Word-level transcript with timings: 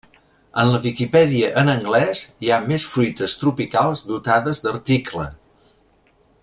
En 0.61 0.69
la 0.75 0.79
Wikipedia 0.85 1.51
en 1.63 1.69
anglès 1.73 2.23
hi 2.45 2.51
ha 2.55 2.59
més 2.71 2.85
fruites 2.93 3.37
tropicals 3.43 4.05
dotades 4.15 4.63
d'article. 4.65 5.31